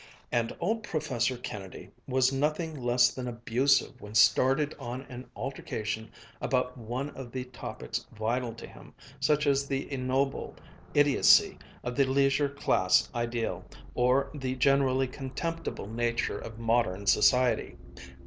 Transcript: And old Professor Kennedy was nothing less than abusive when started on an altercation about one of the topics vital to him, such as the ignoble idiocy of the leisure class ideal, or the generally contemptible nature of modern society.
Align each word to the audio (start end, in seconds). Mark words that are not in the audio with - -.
And 0.31 0.57
old 0.59 0.81
Professor 0.81 1.37
Kennedy 1.37 1.91
was 2.07 2.31
nothing 2.33 2.75
less 2.81 3.11
than 3.11 3.27
abusive 3.27 4.01
when 4.01 4.15
started 4.15 4.73
on 4.79 5.01
an 5.09 5.29
altercation 5.35 6.09
about 6.41 6.75
one 6.75 7.11
of 7.11 7.31
the 7.31 7.43
topics 7.43 8.07
vital 8.11 8.51
to 8.55 8.65
him, 8.65 8.95
such 9.19 9.45
as 9.45 9.67
the 9.67 9.93
ignoble 9.93 10.55
idiocy 10.95 11.59
of 11.83 11.95
the 11.95 12.05
leisure 12.05 12.49
class 12.49 13.09
ideal, 13.13 13.63
or 13.93 14.31
the 14.33 14.55
generally 14.55 15.07
contemptible 15.07 15.85
nature 15.85 16.39
of 16.39 16.57
modern 16.57 17.05
society. 17.05 17.77